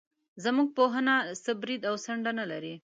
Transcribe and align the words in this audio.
زموږ 0.43 0.67
پوهنه 0.77 1.15
څه 1.43 1.51
برید 1.61 1.81
او 1.89 1.95
څنډه 2.05 2.31
نه 2.39 2.45
لري. 2.51 2.73